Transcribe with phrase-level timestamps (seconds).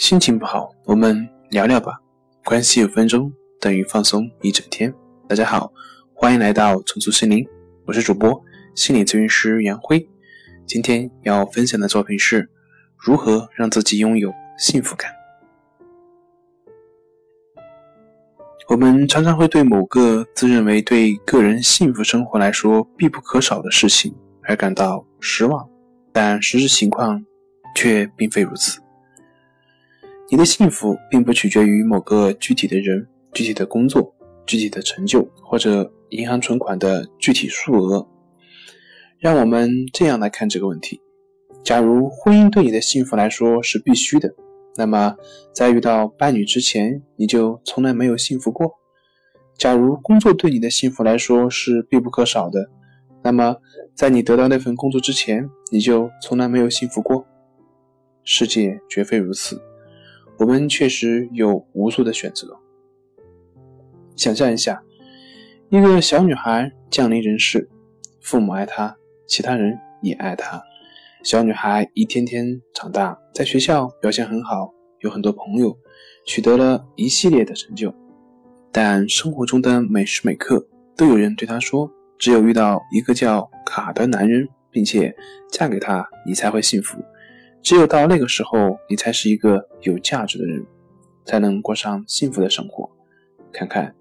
[0.00, 2.00] 心情不好，我们聊聊吧。
[2.46, 4.92] 关系五分钟等于放松一整天。
[5.28, 5.70] 大家好，
[6.14, 7.46] 欢迎来到重塑心灵，
[7.84, 8.42] 我是主播
[8.74, 10.08] 心理咨询师杨辉。
[10.66, 12.48] 今天要分享的作品是
[12.96, 15.12] 如何让自己拥有幸福感。
[18.68, 25.68] 我们常常会对某个自认为对个人幸福生活来说必不可少的事情而感到失望，
[26.10, 27.22] 但实际情况
[27.76, 28.80] 却并非如此。
[30.32, 34.14] 你的幸福并不取决于某个具体的人、具体的工作、
[34.46, 38.08] 具体的成就，或者银行存款的具体数额。
[39.18, 41.00] 让我们这样来看这个问题：
[41.64, 44.32] 假如婚姻对你的幸福来说是必须的，
[44.76, 45.16] 那么
[45.52, 48.68] 在遇到伴侣之前，你就从来没有幸福过；
[49.58, 52.70] 假如工作对你的幸福来说是必不可少的，
[53.24, 53.56] 那么
[53.96, 57.26] 在你得到那份工作之前，你就从来没有幸福过。
[58.22, 59.60] 世界绝非如此。
[60.40, 62.58] 我们确实有无数的选择。
[64.16, 64.82] 想象一下，
[65.68, 67.68] 一个小女孩降临人世，
[68.22, 70.62] 父母爱她，其他人也爱她。
[71.22, 75.76] 小女孩一天天长大，在学校表现很好，有很多朋友，
[76.24, 77.94] 取得了一系列的成就。
[78.72, 80.66] 但生活中的每时每刻，
[80.96, 85.14] 都有人对她说：“只有遇到一个叫卡的男人，并且
[85.52, 86.98] 嫁给他，你才会幸福。”
[87.62, 90.64] 只有到那个时候，你才是一个有价值的人，
[91.24, 92.90] 才能过上幸福的生活。
[93.52, 93.94] 看看，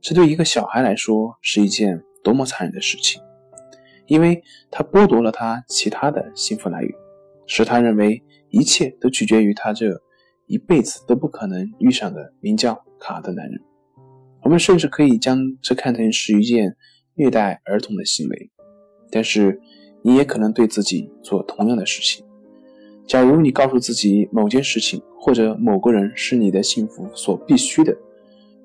[0.00, 3.22] 这对一个小孩来说是一件多么残忍的事情，
[4.06, 6.92] 因为他剥夺了他其他的幸福来源，
[7.46, 10.02] 使他认为一切都取决于他这
[10.46, 13.60] 一辈子都不可能遇上的名叫卡的男人。
[14.42, 16.76] 我们甚至可以将这看成是一件
[17.14, 18.50] 虐待儿童的行为，
[19.10, 19.58] 但是
[20.02, 22.25] 你也可能对自己做同样的事情。
[23.06, 27.96] 假如你告诉自己某件事情或者某个人是你的幸福所必须的，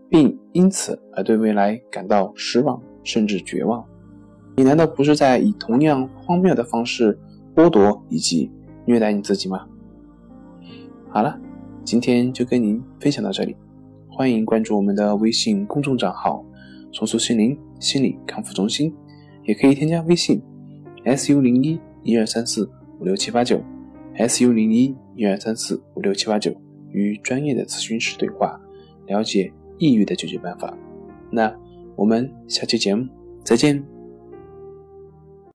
[0.10, 3.86] 并因此而对未来感到失望甚至绝望，
[4.56, 7.18] 你难道不是在以同样荒谬的方式
[7.56, 8.50] 剥夺以及
[8.86, 9.68] 虐待你自己吗？
[11.10, 11.40] 好了，
[11.86, 13.56] 今天就跟您分享到这里，
[14.10, 16.44] 欢迎关注我们的微信公众账号
[16.92, 18.92] “重塑心灵心理康复中心”，
[19.46, 20.42] 也可以添加微信
[21.04, 22.68] “s u 零一一二三四
[23.00, 23.62] 五六七八九”。
[24.16, 26.54] S U 零一一二三四五六七八九，
[26.92, 28.60] 与专业的咨询师对话，
[29.08, 30.78] 了解抑郁的解决办法。
[31.32, 31.54] 那
[31.96, 33.08] 我们下期节目
[33.44, 33.91] 再见。